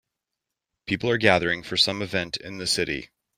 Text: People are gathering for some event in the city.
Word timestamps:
People 0.87 1.11
are 1.11 1.17
gathering 1.19 1.61
for 1.61 1.77
some 1.77 2.01
event 2.01 2.35
in 2.35 2.57
the 2.57 2.65
city. 2.65 3.11